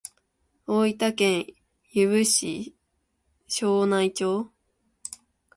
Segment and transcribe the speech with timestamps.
[0.65, 1.45] 大分県
[1.91, 2.75] 由布市
[3.47, 4.49] 庄内町